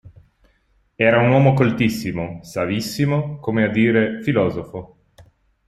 Era 0.97 1.21
uomo 1.29 1.53
coltissimo, 1.53 2.39
savissimo, 2.43 3.37
come 3.39 3.65
a 3.65 3.69
dire 3.69 4.19
filosofo. 4.23 5.03